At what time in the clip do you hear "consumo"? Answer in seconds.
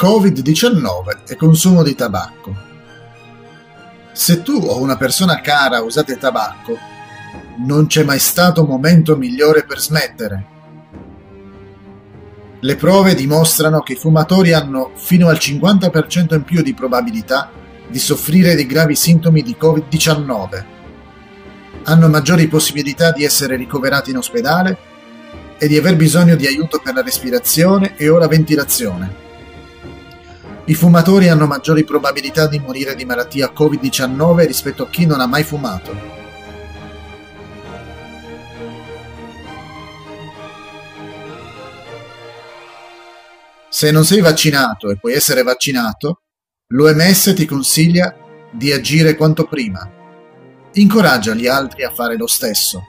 1.36-1.82